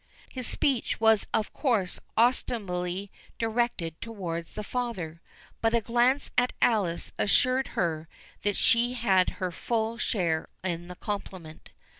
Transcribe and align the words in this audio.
His 0.31 0.47
speech 0.47 0.99
was 0.99 1.27
of 1.31 1.53
course 1.53 1.99
ostensibly 2.17 3.11
directed 3.37 4.01
towards 4.01 4.53
the 4.53 4.63
father; 4.63 5.21
but 5.61 5.75
a 5.75 5.81
glance 5.81 6.31
at 6.39 6.53
Alice 6.59 7.11
assured 7.19 7.67
her 7.77 8.07
that 8.41 8.55
she 8.55 8.93
had 8.95 9.29
her 9.37 9.51
full 9.51 9.99
share 9.99 10.49
in 10.63 10.87
the 10.87 10.95
compliment. 10.95 11.69